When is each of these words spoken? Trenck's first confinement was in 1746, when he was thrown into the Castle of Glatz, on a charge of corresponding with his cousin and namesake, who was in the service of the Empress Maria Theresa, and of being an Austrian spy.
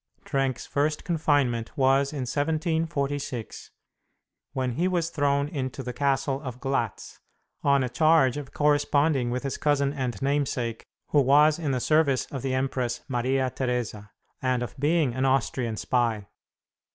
Trenck's 0.25 0.65
first 0.65 1.03
confinement 1.03 1.77
was 1.77 2.11
in 2.11 2.21
1746, 2.25 3.69
when 4.53 4.71
he 4.71 4.87
was 4.87 5.11
thrown 5.11 5.47
into 5.47 5.83
the 5.83 5.93
Castle 5.93 6.41
of 6.41 6.59
Glatz, 6.59 7.19
on 7.63 7.83
a 7.83 7.87
charge 7.87 8.35
of 8.35 8.51
corresponding 8.51 9.29
with 9.29 9.43
his 9.43 9.57
cousin 9.57 9.93
and 9.93 10.19
namesake, 10.19 10.83
who 11.09 11.21
was 11.21 11.59
in 11.59 11.69
the 11.69 11.79
service 11.79 12.25
of 12.31 12.41
the 12.41 12.55
Empress 12.55 13.01
Maria 13.07 13.51
Theresa, 13.51 14.09
and 14.41 14.63
of 14.63 14.75
being 14.79 15.13
an 15.13 15.25
Austrian 15.25 15.77
spy. 15.77 16.25